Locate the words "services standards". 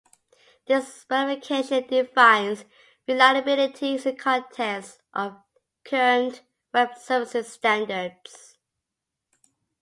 6.97-8.57